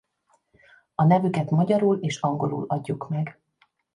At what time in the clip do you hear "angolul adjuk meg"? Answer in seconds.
2.21-3.39